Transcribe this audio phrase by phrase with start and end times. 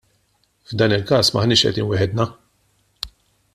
[0.69, 2.29] F'dan il-każ m'aħniex qegħdin waħedna.